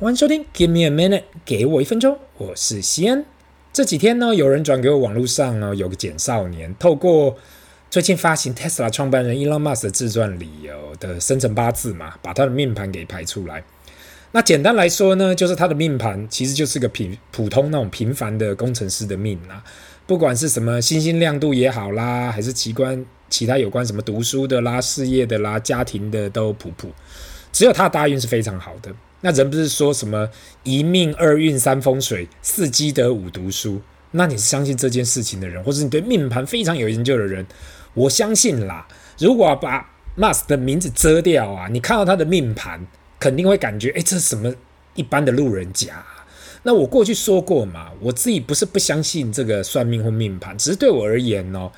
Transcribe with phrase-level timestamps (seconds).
[0.00, 3.22] 欢迎收听 Give me a minute，给我一分钟，我是西恩。
[3.70, 7.36] 这几天呢，有人转给我网络上呢有个简少年，透过
[7.90, 13.62] 最近发行 Tesla 创办人 Elon Musk 的自传里有的生辰八字嘛，把他的命盘给排出来。
[14.32, 19.62] 那简单来说呢，就是他的命盘其实就是个平普通那种平凡的工程师的命啊，
[20.06, 26.88] 不管是什么星星亮度也好啦，还是奇观其他有关什么读书的啦、事业的啦、家庭的都普普，
[27.52, 28.90] 只有他的大运是非常好的。
[29.22, 30.28] 那人不是说什么
[30.62, 33.80] 一命二运三风水四积德五读书？
[34.12, 37.46] 那你是相信这件事情的人，或者你对命盘非常有研究的人？
[37.94, 38.88] 我相信啦。
[39.18, 42.86] 如果把 Musk 的名字遮掉啊，你看到他的命盘，
[43.18, 44.54] 肯定会感觉，哎，这是什么
[44.94, 46.04] 一般的路人甲？
[46.62, 51.70] 那我过去说过嘛，我自己不是不相信这个算命或命盘，只是对我而言哦，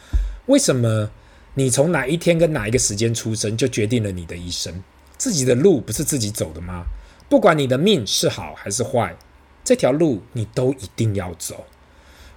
[0.46, 1.10] 为什么
[1.54, 4.82] 你从哪一天跟哪一个时间出生，就决定了你的一生？
[5.18, 6.84] 自己的路不是自己走的吗？
[7.32, 9.16] 不管你的命是好还是坏，
[9.64, 11.64] 这条路你都一定要走。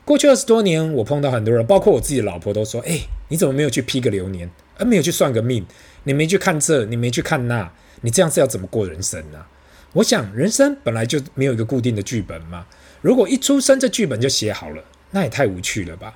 [0.06, 5.66] 过去二十多年，我碰到很多人，包括我自己的老婆，都说：“哎，你怎么没有去批个流年，而没有去算个命？
[6.06, 7.70] 你没去看这，你没去看那，
[8.04, 9.46] 你这样是要怎么过人生呢？”
[9.92, 12.66] 我想，人生本来就没有一个固定的剧本嘛。
[13.02, 16.14] 如果一出生这剧本就写好了，那也太无趣了吧？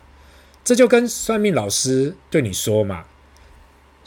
[0.64, 3.04] 这就跟算命老师对你说嘛。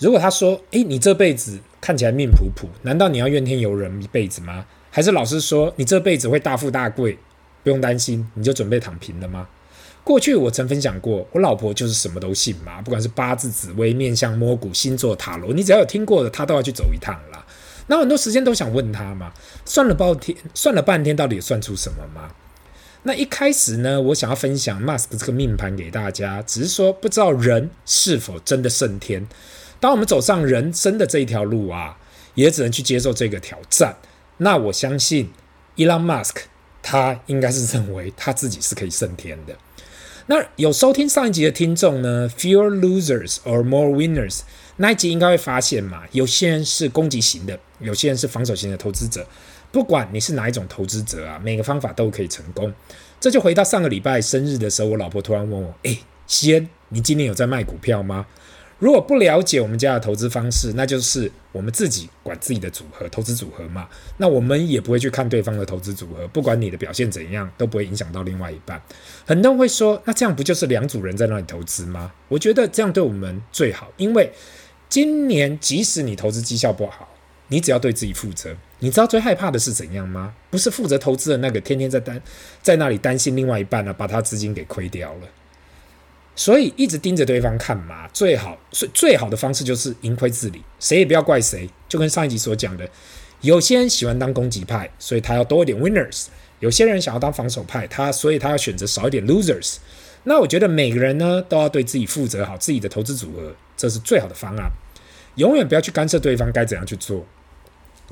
[0.03, 4.67] 如果他说：“诶，你这辈子看起来命普普，难道你要怨天尤人一辈子吗？
[4.91, 7.17] 还是老师说你这辈子会大富大贵，
[7.63, 9.47] 不用担心，你就准备躺平了吗？”
[10.03, 17.47] 过去我曾分享过，我老婆就是什么都信嘛，不管是八字、紫微、面相、摸骨、星座、塔罗，你只要有听过的，她都要去走一趟啦。
[17.87, 19.33] 那很多时间都想问她嘛，
[19.65, 22.35] 算了半天，算了半天，到底算出什么吗？
[23.05, 29.29] 那一开始呢，我想要分享 Mask 这个命盘给大家，只是说不知道人是否真的胜天。
[29.83, 31.99] 当我们走上人生的这一条路啊，
[32.37, 33.97] 也只能去接受这个挑战。
[34.37, 35.33] 那我相信
[35.75, 36.43] ，Elon Musk
[36.81, 39.57] 他应该是认为他自己是可以胜天的。
[40.27, 44.43] 那有收听上一集的听众呢，Fewer losers or more winners，
[44.77, 49.27] 那一集应该会发现嘛，有些人是攻击型的，有些人是防守型的投资者。
[49.73, 52.73] 不管你是哪一种投资者啊，每个方法都可以成功。
[53.19, 58.27] 这就回到上个礼拜生日的时候，我老婆突然问我：“诶，西恩，你今年有在卖股票吗？”
[58.83, 63.89] 如果不了解我们家的投资方式，那就是我们自己管自己的组合，投资组合嘛。
[64.17, 68.83] 那我们也不会去看对方的投资组合，不管你的表现怎样，都不会影响到另外一半。
[69.25, 72.13] 很多人会说，那这样不就是两组人在那里投资吗？
[72.27, 74.33] 我觉得这样对我们最好，因为
[74.89, 77.09] 今年即使你投资绩效不好，
[77.47, 78.57] 你只要对自己负责。
[78.81, 80.35] 你知道最害怕的是怎样吗？
[80.51, 82.21] 不是负责投资的那个，天天在担
[82.61, 85.29] 在那里担心另外一半呢，把他资金给亏掉了。
[86.35, 91.69] 所以一直盯着对方看嘛，最好最最好的方式就是盈亏自理，谁也不要怪谁。
[91.89, 92.89] 就跟上一集所讲的，
[93.43, 96.29] 有些人喜欢当攻击派，所以他要多一点 winners；
[96.61, 99.77] 有些人想要当防守派，他所以他要选择少一点 losers。
[100.25, 104.71] 那我觉得每个人呢都要对自己负责好自己的投资组合，这是最好的方案。
[105.35, 107.27] 永远不要去干涉对方该怎样去做，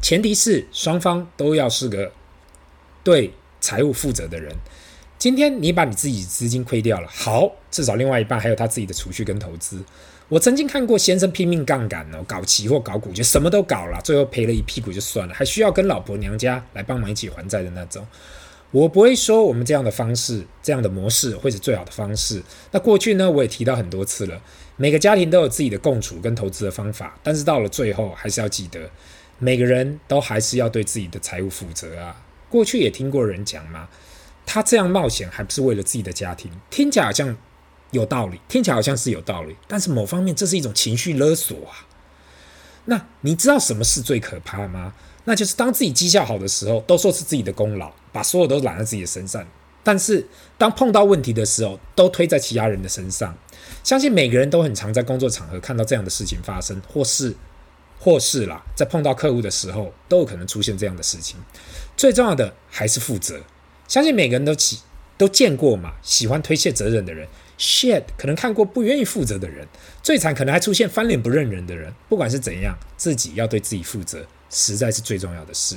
[0.02, 2.12] 前提是双方都要是个
[3.02, 4.54] 对财务负责的人。
[5.20, 9.84] 今天你把你自己资金亏掉了，好，至少另外一半还有他自己的储蓄跟投资。
[10.30, 18.06] 我曾经看过先生拼命杠杆哦，搞期货、搞股，就什么都搞了，最后赔了一屁股就算了，还需要跟老婆娘家来帮忙一起还债的那种。
[18.70, 22.42] 我不会说我们这样的方式、这样的模式会是最好的方式。
[22.70, 24.40] 那过去呢，我也提到很多次了，
[24.76, 28.88] 每个家庭都有自己的共处跟投资的方法，但是到了最后还是要记得，
[29.38, 32.24] 每个人都还是要对自己的财务负责啊。
[32.48, 33.86] 过去也听过人讲嘛。
[34.46, 36.50] 他这样冒险还不是为了自己的家庭？
[36.70, 37.36] 听起来好像
[37.92, 41.86] 有道理，听起来好像是有道理，但是某方面这是一种情绪勒索啊。
[42.86, 44.94] 那你知道什么是最可怕吗？
[45.24, 49.44] 那就是当自己绩效好的时候，都说是自己的功劳，把所有都揽在自己的身上；
[49.84, 50.26] 但是
[50.56, 53.36] 当碰到问题的时候，都推在其他人的身上。
[53.84, 57.36] 相信每个人都很常在工作场合看到这样的事情发生，或是
[57.98, 61.38] 或是啦，在碰到客户的时候，都有可能出现这样的事情。
[61.96, 63.40] 最重要的还是负责。
[63.90, 64.78] 相信每个人都起
[65.18, 67.26] 都见过嘛，喜欢推卸责任的人
[67.58, 69.66] ，shit，可能看过不愿意负责的人，
[70.00, 71.92] 最惨可能还出现翻脸不认人的人。
[72.08, 75.74] 不管是怎样，自己要对自己负责，实在是最重要的事。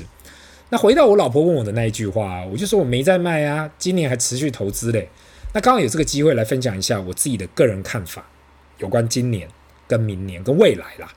[0.70, 5.10] 那回到我老婆问我的那一句话，我就说我没在卖啊，今年还持续投资嘞。
[5.54, 8.30] 那刚好有这个机会来分享一下我自己的个人看法，
[8.78, 9.50] 有关今年、
[9.88, 11.12] 跟明年、跟未来啦。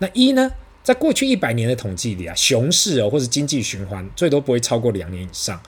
[0.00, 0.50] 那一呢，
[0.82, 5.62] 在过去一百年的统计里啊，熊市哦，或是经济循环，最多不会超过两年以上。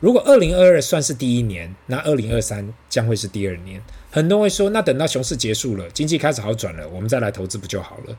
[0.00, 3.82] 如果二零二二算是第一年，那二零二三将会是第二年。
[4.10, 8.16] 很多人会说，那等到熊市结束了，经济开始好转了，我们再来投资不就好了？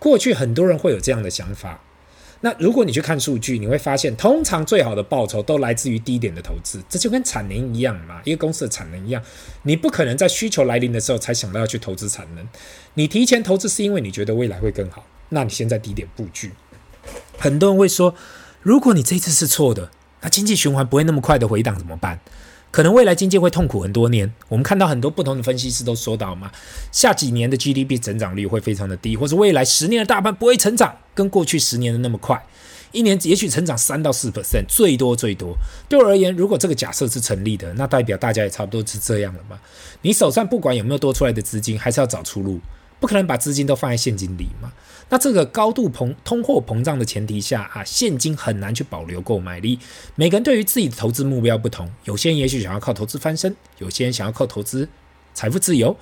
[0.00, 1.80] 过去很多人会有这样的想法，
[2.40, 9.22] 那如果你去看数据，你会发现，通常最好的报酬都来自于低点的投资，这就跟产能一样嘛，一个公司的产能一样，
[9.62, 12.44] 你不可能在需求来临的时候才想到要去投资产能，
[12.94, 16.50] 你提前投资是因为你觉得未来会更好，那你现在低点布局。
[17.38, 18.16] 很多人会说，
[18.60, 19.92] 如果你这次是错的，
[20.22, 22.18] 那经济循环不会那么快的回档怎么办？
[22.70, 24.32] 可能未来经济会痛苦很多年。
[24.48, 26.50] 我们看到很多不同的分析师都说到嘛，
[26.90, 32.42] 下几年的 GDP 增长率会非常的低，或是未来十年的大半不会成长，跟过去十年的那么快，
[32.90, 35.54] 一年也许成长三到四 percent，最多最多。
[35.86, 39.58] 对我而言，如果这个假设是成立的，那代表大家也差不多是这样了嘛。
[40.00, 42.58] 你手上不管有没有多出来的资金，还是要找出路，
[42.98, 44.72] 不可能把资金都放在现金里嘛。
[45.12, 49.78] 那这个高度膨通货膨胀的前提下啊，现金很难去保留购买力。
[50.14, 54.88] 每个人对于自己的投资目标不同，有些人也许想要靠投资翻身，有些人想要靠投资
[55.34, 55.94] 财富自由。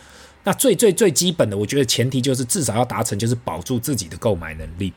[0.45, 4.93] 那最最最基本的，我觉得前提就是至少要达成，就是保住自己的购买能力。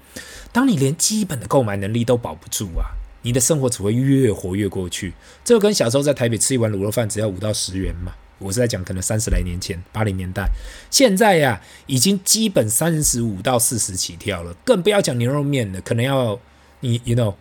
[0.52, 2.94] 当你连基本的购买能力都保不住啊，
[3.24, 5.14] 你的生活只会越活越过去。
[5.44, 8.14] 这跟小时候在台北吃一碗卤肉饭只要五到十元嘛。
[8.40, 10.50] 我是在讲，可能三十来年前，八零年代，
[10.90, 16.40] 现在呀、已经基本三十五到四十起跳了，更不要讲牛肉面了，可能要
[16.82, 17.36] 你，you know，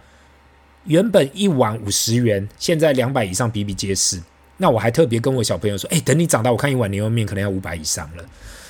[0.84, 4.22] 原本一碗五十元，现在两百以上比比皆是。
[4.58, 8.24] 那我还特别跟我小朋友说，哎，等你长大，我看一碗牛肉面可能要五百以上了。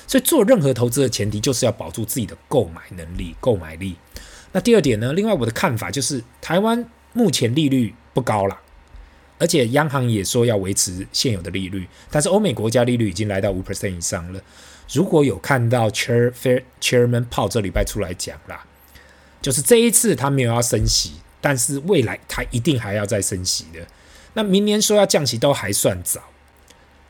[0.07, 3.95] 所以做任何投资的前提就是要保住自己的购买能力、购买力。
[4.51, 6.83] 那第二点呢，另外我的看法就是，台湾
[7.13, 8.59] 目前利率不高了。
[9.43, 14.39] 而且央行也说要维持现有的利率，但是欧美国家利率已经来到五 percent 以上了。
[14.93, 16.31] 如果有看到 Chair
[16.79, 18.63] Chairman Paul 这礼拜出来讲啦，
[19.41, 23.85] 就是这一次他没有要升息，但是未来他一定还要再升息的。
[24.35, 26.21] 那明年说要降息都还算早，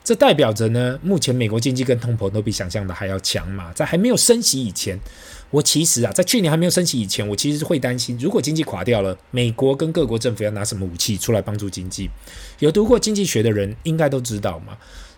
[0.03, 4.99] 这代表着呢，目前美国经济跟通膨都比想象的还要强嘛，在还没有升息以前。
[5.49, 12.09] 我其实啊，在去年还没有升息以前，我其实是会担心，如果经济垮掉了，美国跟各国政府要拿什么武器出来帮助经济？
[12.57, 14.77] 有读过经济学的人应该都知道嘛，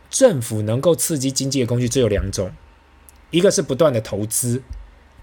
[0.10, 2.52] 政府能够刺激经济的工具只有两种，
[3.32, 4.62] 一个是不断的投资，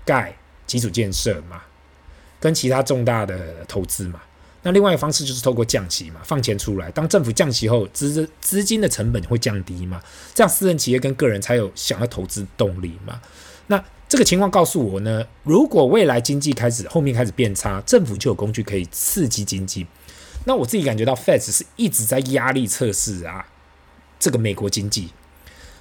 [0.05, 0.35] 盖
[0.67, 1.63] 基础建设嘛，
[2.41, 4.23] 跟其他重大的投资嘛。
[4.63, 6.91] 那另外一个方式就是透过降息嘛，放钱出来。
[6.93, 10.01] 当政府降息后，资资金的成本会降低嘛，
[10.35, 13.21] 这样私人企业跟个人才有想要投资动力嘛。
[13.67, 19.87] 那这个情况告诉我呢，如果未来经济开始后面开始变差，政府就有工具可以刺激经济。
[20.45, 23.47] 那我自己感觉到，Fed 是一直在压力测试啊，
[24.21, 25.09] 这个美国经济。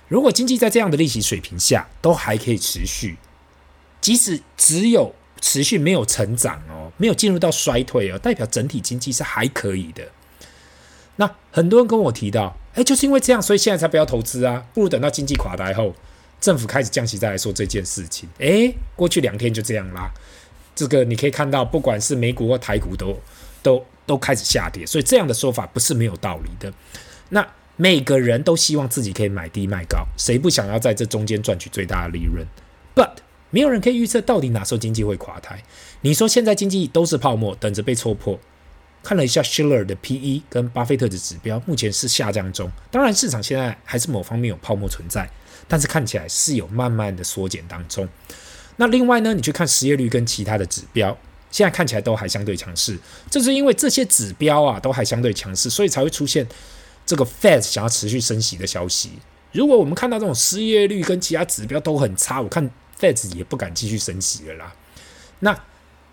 [0.07, 3.18] 如果经济在这样的利息水平下都还可以持续，
[4.00, 10.03] 即使只有持续没有成长哦，没有进入到衰退哦，代表整体经济是还可以的。
[11.15, 15.95] 那很多人跟我提到，哎，就是因为这样，所以现在才不要投资啊，不如等到经济垮台后。
[16.39, 20.12] 政府开始降息再来说这件事情，诶，过去两天就这样啦。
[20.75, 23.15] 这个你可以看到，不管是美股或台股都
[23.62, 26.74] 都都开始下跌，所以这样的说法不是没有道理的。
[27.30, 32.44] 那每个人都希望自己可以买低卖高，谁不想要在这中间赚取最大的利润
[32.95, 33.18] ？But
[33.51, 35.62] 没有人可以预测到底哪时候经济会垮台。
[36.01, 38.39] 你说现在经济都是泡沫，等着被戳破。
[39.03, 42.71] 看了一下 Shiller 的 PE 跟巴菲特的指标，目前是下降中。
[42.89, 45.30] 当然，市场现在还是某方面有泡沫存在。
[45.68, 48.06] 但是看起来是有慢慢的缩减当中。
[48.75, 51.18] 那另外呢，你去看失业率跟其他的指标，
[51.50, 52.97] 现在看起来都还相对强势。
[53.30, 56.45] 这是因为这些指标啊都还相对强势，所以才会出现
[57.06, 59.11] 这个 Fed 想要持续升息的消息。
[59.54, 62.69] 如果我们看到这种失业率跟其他指标都很差，我看
[63.01, 64.75] Fed 也不敢继续升息了啦。
[65.39, 65.59] 那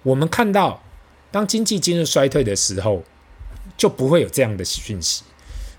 [0.02, 0.83] 我们看到
[1.30, 3.04] 当经济进入衰退的时候，
[3.76, 5.25] 就不会有这样的讯息。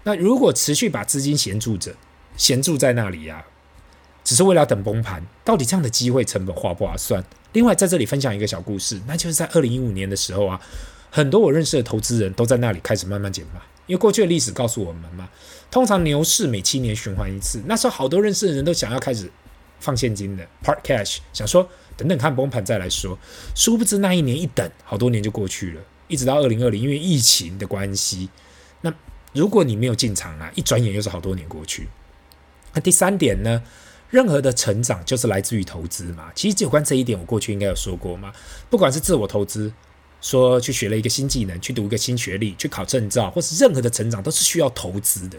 [0.04, 1.96] 那如果持续把资金闲住着，
[2.38, 3.44] 闲住在那里呀、
[4.24, 7.24] 只是为了等崩盘，到底这样的机会成本划不划算？
[7.54, 10.62] 另外，在这里分享一个小故事，那就是在二零一五年的时候啊，
[11.10, 15.28] 很多我认识的投资人都在那里开始慢慢减码，因为过去的历史告诉我们嘛，
[15.72, 19.32] 通常牛市每七年循环一次，那时候好多认识的人都想要开始
[19.80, 23.18] 放现金的 part cash，想说等等看崩盘再来说，
[23.56, 28.30] 殊不知那一年一等，好多年就过去了，一直到二零二零，因为疫情的关系，
[28.82, 28.94] 那
[29.34, 31.88] 如果你没有进场啊，一转眼又是好多年过去。
[32.74, 33.64] 那第三点呢？
[34.12, 36.32] 任何的成长就是来自于投资嘛。
[36.34, 38.34] 其实有关这一点，我过去应该有说过嘛。
[38.68, 39.72] 不管是自我投资，
[40.20, 45.38] 说去学了一个新技能，去读一个新学历，去考证照，或是任何的成长，都是需要投资的。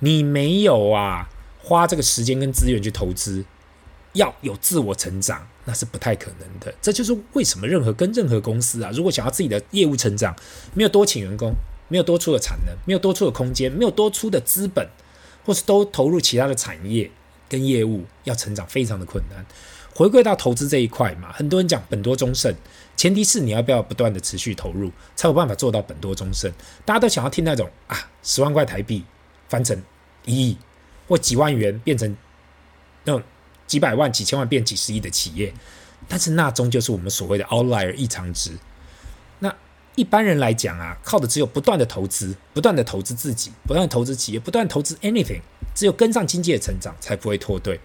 [0.00, 1.28] 你没有啊，
[1.68, 3.44] 花这个时间跟资源去投资，
[4.14, 6.74] 要有自我成长，那是不太可能的。
[6.80, 10.34] 这就是为什么任何跟任何公司啊，如果想要自己的业务成长，
[10.72, 11.52] 没有多请员工，
[11.88, 14.88] 没有多出的产能，没有多出的空间，没有多出的资本，
[15.44, 17.10] 或是都投入其他的产业。
[17.50, 19.42] 跟业务要成长非常的困难，
[19.94, 22.54] 回归到投资这一块嘛，很多人讲本多终胜，
[22.94, 26.52] 前提是你要不要不断的持续投入，才有办法做到本多终胜。
[26.84, 29.02] 大家都想要听那种啊，十万块台币
[29.48, 29.82] 翻成
[30.26, 30.58] 一亿，
[31.08, 32.16] 或几万元变成
[33.04, 33.20] 那
[33.66, 35.52] 几百万、几千万变几十亿的企业，
[36.06, 38.52] 但是那终究是我们所谓的 outlier 异常值。
[39.40, 39.54] 那
[39.94, 45.40] 一般人来讲啊，靠的只有不断的投资，不断的投资自己，不断的投资企业，不断投资 anything，
[45.74, 47.80] 只有跟上经济的成长，才不会脱队。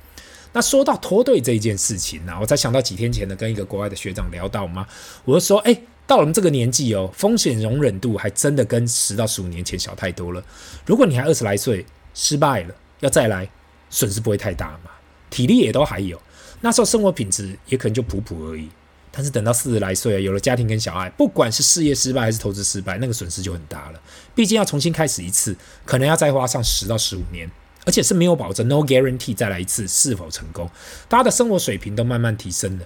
[0.52, 4.88] 那说到脱队这一件事情呢、我才想到几天前呢，跟一个国外的学长聊到嘛，
[5.26, 5.76] 我就说，哎，
[6.06, 10.44] 到了我们这个年纪哦，风险容忍度还真的跟十到十五年前小太多了。
[10.86, 13.48] 如果你还二十来岁，失败了要再来，
[13.90, 14.90] 损失不会太大嘛，
[15.30, 16.20] 体力也都还有，
[16.62, 18.70] 那时候生活品质也可能就普普而已。
[19.12, 24.02] 但是等到四十来岁啊，有了家庭跟小孩，不管是事业失败还是投资失败，那个损失就很大了。
[24.34, 25.56] 毕竟要重新开始一次，
[25.86, 27.50] 可能要再花上十到十五年。
[27.86, 30.70] 而且是没有保证，no guarantee，再来一次是否成功？
[31.10, 32.86] 大家的生活水平都慢慢提升了。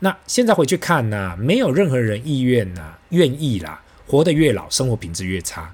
[0.00, 5.72] 那现在回去看呢、啊，没有任何人意愿呐、愿意啦，活得越老，生活品质越差。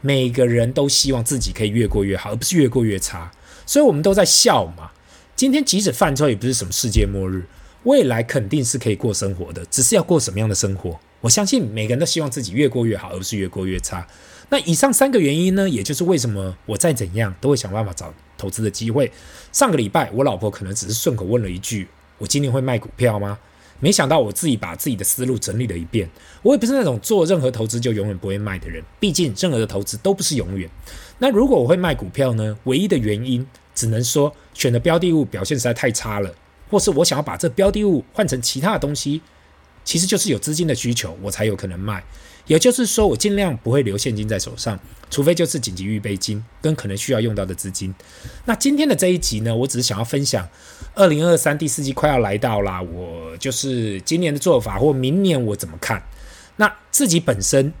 [0.00, 3.30] 每个人都希望自己可以越过越好，而不是越过越差。
[3.64, 4.90] 所以我们都在笑嘛。
[5.34, 7.44] 今天即使犯错，也不是什么世界末日。
[7.84, 10.98] 未来肯定是可以过生活的，只是要过什么样的生活？
[11.20, 14.06] 我相信每个人都希望自己越过越好，而不是越过越差。
[14.48, 19.10] 那以上三个原因呢，也就是为什么我再怎样都会想办法找投资的机会。
[19.52, 21.88] 上个礼拜，我老婆可能只是顺口问了一句
[22.18, 23.38] ：“我今年会卖股票吗？”
[23.80, 26.08] 没想到我自己把自己的思路整理了一遍。
[26.42, 30.68] 我也不是那种做任何投资就永远不会卖的人，毕竟任何的投资都不是永远。
[31.18, 32.56] 那如果我会卖股票呢？
[32.64, 36.34] 唯一的原因只能说选的标的物表现实在太差了，
[36.70, 39.20] 或是我想要把这标的物换成其他的东西，
[39.86, 42.04] 其实就是有资金的需求，我才有可能卖。
[42.46, 44.78] 也就是说，我尽量不会留现金在手上，
[45.10, 47.92] 除非就是紧急预备金跟可能需要用到的资金。
[48.44, 50.48] 那今天的这一集呢，我只是想要分享，
[50.94, 56.02] 二零二三第四季快要来到啦，我就是今年的做法或明年我怎么看。
[56.56, 57.72] 那自己本身，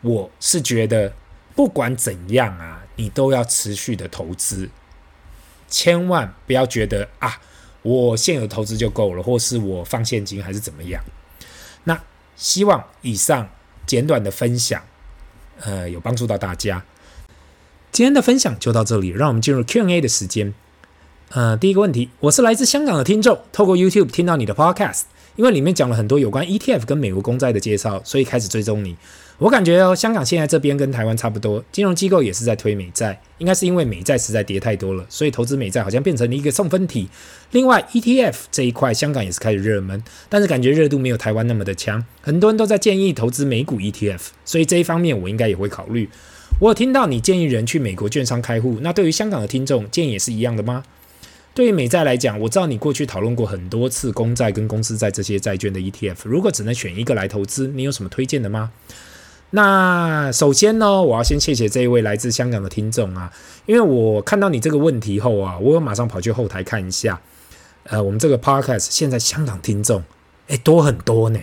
[0.00, 1.12] 我是觉得
[1.56, 4.70] 不管怎样啊，你都要持续的投资，
[5.68, 7.40] 千万不要觉得啊，
[7.82, 11.02] 我现有投资就够了，或是我放现金还是怎么样。
[11.84, 12.00] 那
[12.36, 13.48] 希望以上。
[13.84, 14.80] 简短的分享，
[15.58, 16.84] 呃，有帮助到大家。
[17.90, 20.54] 今天的分享就到这里，让我们进入 Q&A 的时间。
[21.30, 25.02] 呃，第一个问题，我是来自香港的听众，透过 YouTube 听到你的 Podcast，
[25.36, 28.96] 因为里面讲了很多有关 ETF 跟美国公债的介绍，所以开始追踪你。
[29.38, 37.08] 我感觉哦，香港现在这边跟台湾差不多，金融机构也是在推美债，应该是因为美债实在跌太多了，所以投资美债好像变成了一个送分题。
[37.50, 46.08] 另外，ETF 这一块，香港也是开始热门，但是感觉热度没有台湾那么的强，很多人都在建议投资美股 ETF，所以这一方面我应该也会考虑。
[46.60, 50.84] 我有听到你建议人去美国券商开户，那对于香港的听众建议也是一样的吗？
[51.54, 58.70] 对于美债来讲，我知道你过去讨论过很多次公债跟公司债这些债券的 ETF，如果只能选一个来投资，你有什么推荐的吗？
[59.50, 63.30] 那首先呢，我要先谢谢这一位来自香港的听众啊，
[63.66, 67.20] 因为我看到你这个问题后啊，我有马上跑去后台看一下，
[67.84, 70.02] 呃，我们这个 podcast 现在香港听众
[70.46, 71.38] 诶多很多呢，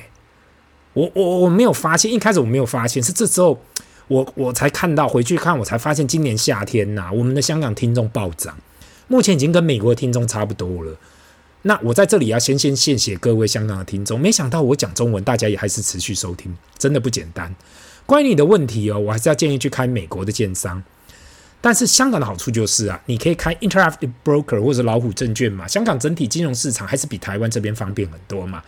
[0.93, 3.61] 我我我没有发现，一开始我没有发现，是这时候
[4.07, 8.57] 我我才看到，回去看我才发现，今年夏天呐、我们的香港听众暴涨，
[9.09, 10.97] 目前已经跟美国的听众差不多了。
[11.63, 17.53] 那我在这里要先先谢谢各位香港的听众，没想到我讲中文，大家也还是持续收听，真的不简单。
[18.05, 20.81] 关于你的问题哦，我还是要建议去开美国的券商。
[21.59, 25.67] 但是香港的好处就是啊，你可以开 Interactive Broker 或者老虎证券嘛。
[25.67, 28.63] 香港整体金融市场还是比台湾这边方便很多嘛。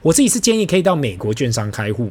[0.00, 2.10] 我自己是建议可以到美国券商开户，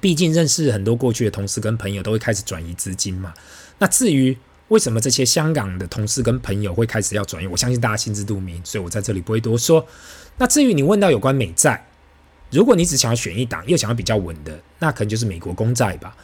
[0.00, 3.34] 毕竟认识很多过去的同事跟朋友都会开始转移资金嘛。
[3.78, 9.86] 那至于为什么这些香港的同事跟朋友会开始要转移，我相信大家心知肚明，所以我在这里不会多说。
[10.38, 11.86] 那至于你问到有关美债。
[12.48, 16.16] 如果你只想要选一档，又想要比较稳的，那可能就是美国公债吧。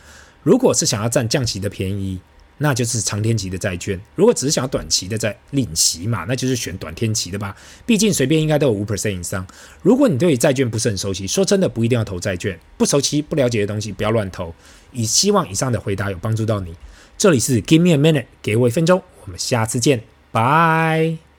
[0.45, 2.21] 如果是想要占降息的便宜，
[2.59, 4.01] 那就是长天期的债券。
[4.15, 7.57] 如果只是想要短期的在领息嘛，那就是选短天期的吧。
[7.85, 9.45] 毕竟随便应该都有五 percent 以上。
[9.83, 12.57] 如果你对债券不是很熟悉，说真的不一定要投债券。
[12.79, 14.55] 不熟悉、不了解的东西不要乱投。
[14.93, 16.73] 以希望以上的回答有帮助到你。
[17.17, 19.03] 这里是 Give me a minute，给我一分钟。
[19.25, 21.32] 我们下次见，拜。